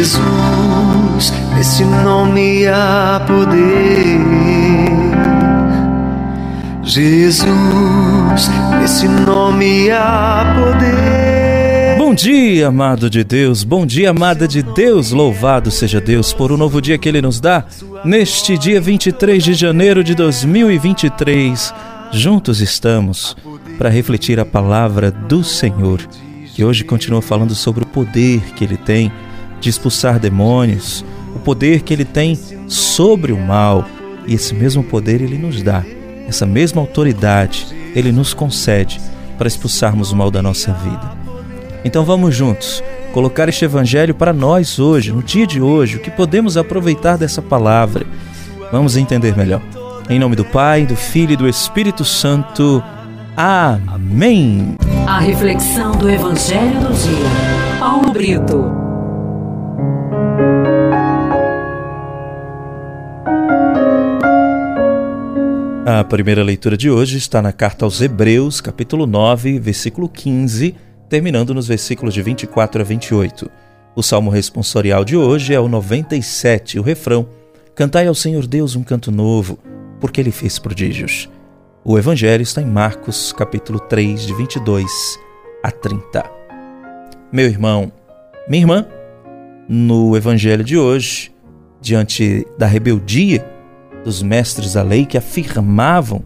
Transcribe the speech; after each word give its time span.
Jesus, 0.00 1.30
nesse 1.54 1.84
nome 1.84 2.66
há 2.66 3.22
poder. 3.26 4.18
Jesus, 6.82 8.48
nesse 8.80 9.06
nome 9.06 9.90
há 9.90 10.56
poder. 10.58 11.98
Bom 11.98 12.14
dia, 12.14 12.68
amado 12.68 13.10
de 13.10 13.22
Deus, 13.22 13.62
bom 13.62 13.84
dia, 13.84 14.08
amada 14.08 14.48
de 14.48 14.62
Deus, 14.62 15.10
louvado 15.10 15.70
seja 15.70 16.00
Deus 16.00 16.32
por 16.32 16.50
um 16.50 16.56
novo 16.56 16.80
dia 16.80 16.96
que 16.96 17.06
Ele 17.06 17.20
nos 17.20 17.38
dá, 17.38 17.66
neste 18.02 18.56
dia 18.56 18.80
23 18.80 19.44
de 19.44 19.52
janeiro 19.52 20.02
de 20.02 20.14
2023. 20.14 21.74
Juntos 22.10 22.62
estamos 22.62 23.36
para 23.76 23.90
refletir 23.90 24.40
a 24.40 24.46
palavra 24.46 25.10
do 25.10 25.44
Senhor 25.44 26.00
que 26.54 26.64
hoje 26.64 26.84
continua 26.84 27.20
falando 27.20 27.54
sobre 27.54 27.84
o 27.84 27.86
poder 27.86 28.40
que 28.56 28.64
ele 28.64 28.78
tem 28.78 29.12
de 29.60 29.68
expulsar 29.68 30.18
demônios, 30.18 31.04
o 31.34 31.38
poder 31.38 31.82
que 31.82 31.92
ele 31.92 32.04
tem 32.04 32.38
sobre 32.66 33.32
o 33.32 33.38
mal. 33.38 33.84
E 34.26 34.34
esse 34.34 34.54
mesmo 34.54 34.82
poder 34.82 35.20
ele 35.20 35.38
nos 35.38 35.62
dá, 35.62 35.84
essa 36.26 36.46
mesma 36.46 36.80
autoridade 36.80 37.66
ele 37.94 38.12
nos 38.12 38.32
concede 38.32 39.00
para 39.36 39.48
expulsarmos 39.48 40.12
o 40.12 40.16
mal 40.16 40.30
da 40.30 40.42
nossa 40.42 40.72
vida. 40.72 41.12
Então 41.84 42.04
vamos 42.04 42.34
juntos 42.34 42.82
colocar 43.12 43.48
este 43.48 43.64
evangelho 43.64 44.14
para 44.14 44.32
nós 44.32 44.78
hoje, 44.78 45.12
no 45.12 45.22
dia 45.22 45.46
de 45.46 45.60
hoje, 45.60 45.96
o 45.96 46.00
que 46.00 46.10
podemos 46.10 46.56
aproveitar 46.56 47.16
dessa 47.16 47.42
palavra. 47.42 48.06
Vamos 48.70 48.96
entender 48.96 49.36
melhor. 49.36 49.60
Em 50.08 50.18
nome 50.18 50.36
do 50.36 50.44
Pai, 50.44 50.86
do 50.86 50.96
Filho 50.96 51.32
e 51.32 51.36
do 51.36 51.48
Espírito 51.48 52.04
Santo. 52.04 52.82
Amém. 53.36 54.76
A 55.06 55.18
reflexão 55.18 55.92
do 55.92 56.08
Evangelho 56.10 56.80
do 56.80 56.92
Dia. 56.92 57.78
Paulo 57.78 58.12
Brito. 58.12 58.89
A 65.92 66.04
primeira 66.04 66.44
leitura 66.44 66.76
de 66.76 66.88
hoje 66.88 67.18
está 67.18 67.42
na 67.42 67.52
carta 67.52 67.84
aos 67.84 68.00
Hebreus, 68.00 68.60
capítulo 68.60 69.08
9, 69.08 69.58
versículo 69.58 70.08
15, 70.08 70.76
terminando 71.08 71.52
nos 71.52 71.66
versículos 71.66 72.14
de 72.14 72.22
24 72.22 72.80
a 72.80 72.84
28. 72.84 73.50
O 73.96 74.00
salmo 74.00 74.30
responsorial 74.30 75.04
de 75.04 75.16
hoje 75.16 75.52
é 75.52 75.58
o 75.58 75.66
97, 75.66 76.78
o 76.78 76.82
refrão: 76.82 77.28
Cantai 77.74 78.06
ao 78.06 78.14
Senhor 78.14 78.46
Deus 78.46 78.76
um 78.76 78.84
canto 78.84 79.10
novo, 79.10 79.58
porque 79.98 80.20
ele 80.20 80.30
fez 80.30 80.60
prodígios. 80.60 81.28
O 81.84 81.98
evangelho 81.98 82.42
está 82.42 82.62
em 82.62 82.66
Marcos, 82.66 83.32
capítulo 83.32 83.80
3, 83.80 84.24
de 84.24 84.32
22 84.32 85.18
a 85.60 85.72
30. 85.72 86.24
Meu 87.32 87.48
irmão, 87.48 87.90
minha 88.48 88.62
irmã, 88.62 88.86
no 89.68 90.16
evangelho 90.16 90.62
de 90.62 90.78
hoje, 90.78 91.32
diante 91.80 92.46
da 92.56 92.68
rebeldia 92.68 93.44
dos 94.04 94.22
mestres 94.22 94.74
da 94.74 94.82
lei 94.82 95.04
que 95.04 95.18
afirmavam 95.18 96.22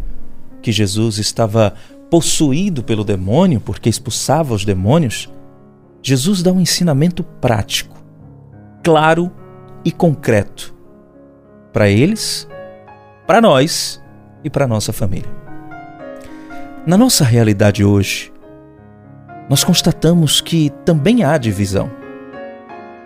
que 0.63 0.73
Jesus 0.73 1.19
estava 1.19 1.75
possuído 2.11 2.83
pelo 2.83 3.05
demônio 3.05 3.61
porque 3.61 3.89
expulsava 3.89 4.55
os 4.55 4.65
demônios, 4.65 5.29
Jesus 6.03 6.43
dá 6.43 6.53
um 6.53 6.61
ensinamento 6.61 7.23
prático, 7.23 7.97
claro 8.83 9.33
e 9.85 9.91
concreto 9.91 10.75
para 11.73 11.89
eles, 11.89 12.49
para 13.27 13.41
nós 13.41 14.03
e 14.45 14.51
para 14.51 14.67
nossa 14.67 14.93
família. 14.93 15.29
Na 16.87 16.97
nossa 16.97 17.25
realidade 17.25 17.83
hoje, 17.83 18.33
nós 19.49 19.65
constatamos 19.65 20.41
que 20.41 20.71
também 20.85 21.25
há 21.25 21.37
divisão. 21.37 21.91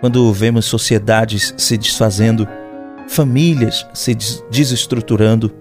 Quando 0.01 0.31
vemos 0.31 0.65
sociedades 0.65 1.53
se 1.57 1.77
desfazendo, 1.77 2.47
famílias 3.09 3.87
se 3.91 4.15
desestruturando, 4.51 5.51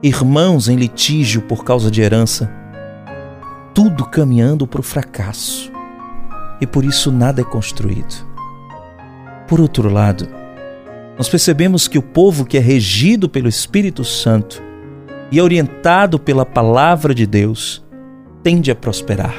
irmãos 0.00 0.68
em 0.68 0.76
litígio 0.76 1.42
por 1.42 1.64
causa 1.64 1.90
de 1.90 2.00
herança, 2.00 2.48
tudo 3.74 4.06
caminhando 4.06 4.68
para 4.68 4.80
o 4.80 4.84
fracasso. 4.84 5.70
E 6.60 6.66
por 6.66 6.84
isso 6.84 7.10
nada 7.10 7.40
é 7.40 7.44
construído. 7.44 8.14
Por 9.48 9.60
outro 9.60 9.90
lado, 9.90 10.28
nós 11.18 11.28
percebemos 11.28 11.88
que 11.88 11.98
o 11.98 12.02
povo 12.02 12.44
que 12.44 12.56
é 12.56 12.60
regido 12.60 13.28
pelo 13.28 13.48
Espírito 13.48 14.04
Santo 14.04 14.62
e 15.30 15.40
orientado 15.40 16.20
pela 16.20 16.46
palavra 16.46 17.12
de 17.12 17.26
Deus, 17.26 17.84
tende 18.44 18.70
a 18.70 18.76
prosperar. 18.76 19.34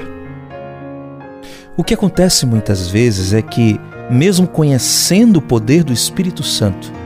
O 1.77 1.83
que 1.83 1.93
acontece 1.93 2.45
muitas 2.45 2.89
vezes 2.89 3.31
é 3.31 3.41
que, 3.41 3.79
mesmo 4.09 4.47
conhecendo 4.47 5.37
o 5.37 5.41
poder 5.41 5.83
do 5.83 5.93
Espírito 5.93 6.43
Santo, 6.43 7.02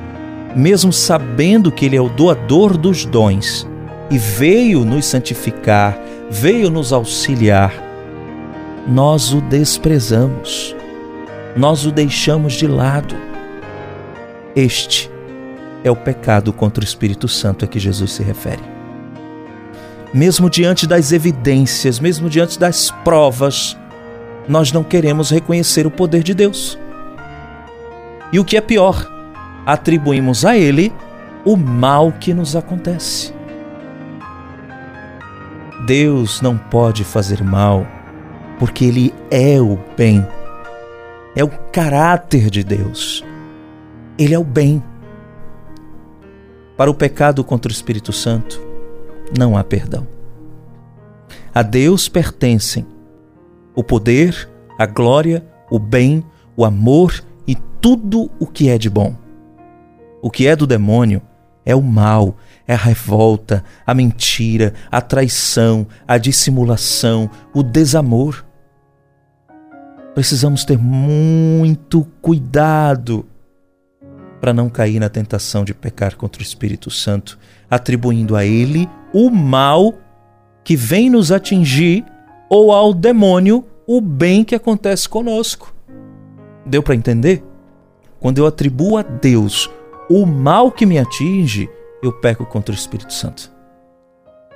mesmo 0.56 0.92
sabendo 0.92 1.72
que 1.72 1.86
Ele 1.86 1.96
é 1.96 2.02
o 2.02 2.10
doador 2.10 2.78
dos 2.78 3.06
dons 3.06 3.68
e 4.10 4.18
veio 4.18 4.84
nos 4.86 5.06
santificar, 5.06 5.98
veio 6.30 6.70
nos 6.70 6.94
auxiliar, 6.94 7.74
nós 8.88 9.34
o 9.34 9.42
desprezamos, 9.42 10.76
nós 11.56 11.86
o 11.86 11.92
deixamos 11.92 12.54
de 12.54 12.68
lado. 12.68 13.16
Este 14.56 15.12
é 15.84 15.92
o 15.92 15.96
pecado 15.96 16.52
contra 16.54 16.82
o 16.82 16.88
Espírito 16.88 17.28
Santo 17.28 17.66
a 17.66 17.68
que 17.68 17.80
Jesus 17.80 18.14
se 18.14 18.24
refere 18.24 18.78
mesmo 20.14 20.50
diante 20.50 20.88
das 20.88 21.12
evidências, 21.12 22.00
mesmo 22.00 22.30
diante 22.30 22.60
das 22.60 22.92
provas, 23.04 23.78
nós 24.48 24.72
não 24.72 24.84
queremos 24.84 25.30
reconhecer 25.30 25.86
o 25.86 25.92
poder 25.92 26.24
de 26.24 26.34
Deus. 26.34 26.78
E 28.32 28.40
o 28.40 28.46
que 28.46 28.58
é 28.58 28.62
pior, 28.62 29.06
atribuímos 29.68 30.46
a 30.46 30.58
Ele 30.58 30.94
o 31.44 31.58
mal 31.58 32.14
que 32.14 32.34
nos 32.34 32.56
acontece. 32.56 33.34
Deus 35.86 36.42
não 36.42 36.58
pode 36.58 37.04
fazer 37.04 37.44
mal, 37.44 37.86
porque 38.58 38.86
Ele 38.86 39.14
é 39.30 39.60
o 39.60 39.78
bem. 39.98 40.26
É 41.36 41.44
o 41.44 41.50
caráter 41.72 42.50
de 42.50 42.64
Deus. 42.64 43.26
Ele 44.18 44.34
é 44.34 44.40
o 44.40 44.44
bem. 44.44 44.82
Para 46.78 46.90
o 46.90 46.96
pecado 46.96 47.44
contra 47.44 47.70
o 47.70 47.74
Espírito 47.74 48.14
Santo, 48.14 48.62
não 49.38 49.58
há 49.58 49.66
perdão. 49.66 50.08
A 51.54 51.62
Deus 51.62 52.08
pertencem 52.08 52.86
o 53.76 53.84
poder, 53.84 54.50
a 54.80 54.86
glória, 54.86 55.46
o 55.70 55.78
bem, 55.78 56.24
o 56.56 56.64
amor 56.64 57.22
e 57.46 57.56
tudo 57.82 58.32
o 58.40 58.48
que 58.48 58.70
é 58.70 58.78
de 58.78 58.90
bom. 58.90 59.27
O 60.28 60.30
que 60.30 60.46
é 60.46 60.58
do 60.58 60.68
demônio 60.68 61.22
é 61.66 61.74
o 61.74 61.82
mal, 61.82 62.36
é 62.68 62.74
a 62.74 62.78
revolta, 62.78 63.64
a 63.86 63.94
mentira, 63.94 64.74
a 64.92 65.00
traição, 65.00 65.88
a 66.06 66.18
dissimulação, 66.18 67.30
o 67.54 67.64
desamor. 67.64 68.44
Precisamos 70.14 70.66
ter 70.66 70.78
muito 70.78 72.06
cuidado 72.22 73.26
para 74.42 74.52
não 74.52 74.70
cair 74.70 75.00
na 75.00 75.08
tentação 75.08 75.64
de 75.64 75.74
pecar 75.74 76.18
contra 76.18 76.42
o 76.42 76.44
Espírito 76.44 76.92
Santo, 76.92 77.40
atribuindo 77.72 78.36
a 78.36 78.44
ele 78.44 78.86
o 79.14 79.30
mal 79.30 79.94
que 80.62 80.76
vem 80.76 81.10
nos 81.10 81.32
atingir 81.32 82.04
ou 82.50 82.74
ao 82.74 82.94
demônio 82.94 83.66
o 83.88 84.02
bem 84.02 84.44
que 84.44 84.56
acontece 84.56 85.08
conosco. 85.08 85.74
Deu 86.66 86.84
para 86.84 86.96
entender? 86.96 87.42
Quando 88.20 88.40
eu 88.40 88.46
atribuo 88.46 88.98
a 88.98 89.04
Deus 89.04 89.70
o 90.10 90.26
mal 90.26 90.72
que 90.72 90.86
me 90.86 90.98
atinge, 90.98 91.70
eu 92.02 92.14
peco 92.14 92.46
contra 92.46 92.74
o 92.74 92.78
Espírito 92.78 93.14
Santo. 93.14 93.52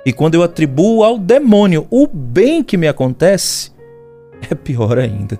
E 0.04 0.12
quando 0.12 0.34
eu 0.34 0.42
atribuo 0.42 1.04
ao 1.04 1.18
demônio 1.18 1.86
o 1.90 2.06
bem 2.06 2.62
que 2.62 2.76
me 2.76 2.88
acontece, 2.88 3.70
é 4.50 4.54
pior 4.54 4.98
ainda. 4.98 5.38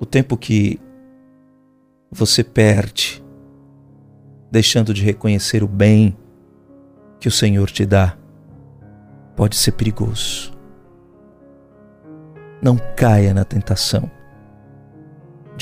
O 0.00 0.06
tempo 0.06 0.36
que 0.36 0.80
você 2.10 2.42
perde, 2.42 3.22
deixando 4.50 4.92
de 4.92 5.02
reconhecer 5.02 5.62
o 5.62 5.68
bem 5.68 6.16
que 7.20 7.28
o 7.28 7.30
Senhor 7.30 7.70
te 7.70 7.86
dá, 7.86 8.16
pode 9.36 9.56
ser 9.56 9.72
perigoso. 9.72 10.52
Não 12.60 12.76
caia 12.96 13.32
na 13.32 13.44
tentação 13.44 14.10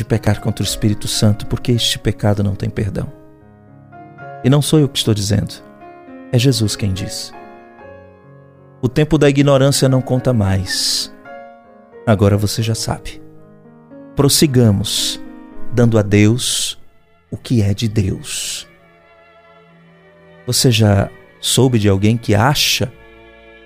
de 0.01 0.05
pecar 0.05 0.41
contra 0.41 0.65
o 0.65 0.67
Espírito 0.67 1.07
Santo, 1.07 1.47
porque 1.47 1.73
este 1.73 1.99
pecado 1.99 2.43
não 2.43 2.55
tem 2.55 2.71
perdão. 2.71 3.13
E 4.43 4.49
não 4.49 4.63
sou 4.63 4.79
eu 4.79 4.89
que 4.89 4.97
estou 4.97 5.13
dizendo, 5.13 5.55
é 6.33 6.39
Jesus 6.39 6.75
quem 6.75 6.95
diz. 6.95 7.35
O 8.81 8.89
tempo 8.89 9.19
da 9.19 9.29
ignorância 9.29 9.91
não 9.91 10.01
conta 10.01 10.33
mais. 10.33 11.15
Agora 12.07 12.39
você 12.39 12.63
já 12.63 12.75
sabe. 12.75 13.21
Prossigamos 14.17 15.21
dando 15.71 15.99
a 15.99 16.03
Deus 16.03 16.81
o 17.31 17.37
que 17.37 17.61
é 17.61 17.75
de 17.75 17.87
Deus. 17.87 18.67
Você 20.47 20.71
já 20.71 21.11
soube 21.43 21.79
de 21.79 21.91
alguém 21.91 22.17
que 22.17 22.35
acha 22.35 22.91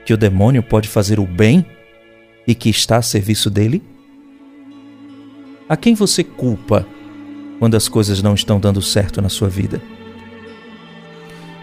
que 0.04 0.12
o 0.12 0.16
demônio 0.16 0.64
pode 0.64 0.88
fazer 0.88 1.20
o 1.20 1.26
bem 1.26 1.64
e 2.44 2.56
que 2.56 2.68
está 2.68 2.96
a 2.96 3.02
serviço 3.02 3.48
dele? 3.48 3.93
A 5.66 5.76
quem 5.76 5.94
você 5.94 6.22
culpa 6.22 6.86
quando 7.58 7.74
as 7.74 7.88
coisas 7.88 8.22
não 8.22 8.34
estão 8.34 8.60
dando 8.60 8.82
certo 8.82 9.22
na 9.22 9.30
sua 9.30 9.48
vida? 9.48 9.80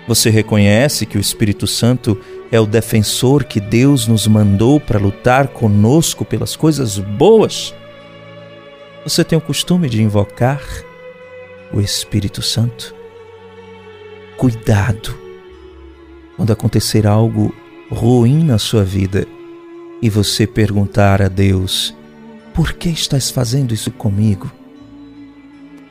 Você 0.07 0.31
reconhece 0.31 1.05
que 1.05 1.17
o 1.17 1.21
Espírito 1.21 1.67
Santo 1.67 2.19
é 2.51 2.59
o 2.59 2.65
defensor 2.65 3.43
que 3.43 3.59
Deus 3.59 4.07
nos 4.07 4.25
mandou 4.25 4.79
para 4.79 4.99
lutar 4.99 5.49
conosco 5.49 6.25
pelas 6.25 6.55
coisas 6.55 6.97
boas? 6.97 7.75
Você 9.03 9.23
tem 9.23 9.37
o 9.37 9.41
costume 9.41 9.87
de 9.87 10.01
invocar 10.01 10.61
o 11.71 11.79
Espírito 11.79 12.41
Santo? 12.41 12.95
Cuidado 14.35 15.15
quando 16.35 16.51
acontecer 16.51 17.05
algo 17.05 17.53
ruim 17.91 18.43
na 18.43 18.57
sua 18.57 18.83
vida 18.83 19.27
e 20.01 20.09
você 20.09 20.47
perguntar 20.47 21.21
a 21.21 21.27
Deus: 21.27 21.93
por 22.53 22.73
que 22.73 22.89
estás 22.89 23.29
fazendo 23.29 23.73
isso 23.73 23.91
comigo? 23.91 24.51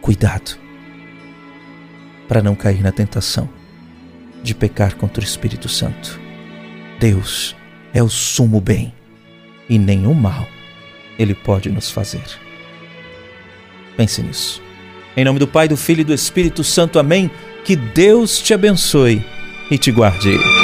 Cuidado 0.00 0.58
para 2.28 2.42
não 2.42 2.54
cair 2.54 2.82
na 2.82 2.92
tentação 2.92 3.48
de 4.42 4.54
pecar 4.54 4.96
contra 4.96 5.20
o 5.20 5.26
Espírito 5.26 5.68
Santo. 5.68 6.20
Deus 6.98 7.56
é 7.92 8.02
o 8.02 8.08
sumo 8.08 8.60
bem 8.60 8.94
e 9.68 9.78
nenhum 9.78 10.14
mal 10.14 10.46
ele 11.18 11.34
pode 11.34 11.68
nos 11.70 11.90
fazer. 11.90 12.22
Pense 13.96 14.22
nisso. 14.22 14.62
Em 15.16 15.24
nome 15.24 15.38
do 15.38 15.46
Pai, 15.46 15.68
do 15.68 15.76
Filho 15.76 16.02
e 16.02 16.04
do 16.04 16.14
Espírito 16.14 16.62
Santo, 16.62 16.98
amém. 16.98 17.30
Que 17.64 17.76
Deus 17.76 18.40
te 18.40 18.54
abençoe 18.54 19.24
e 19.70 19.76
te 19.76 19.90
guarde. 19.90 20.59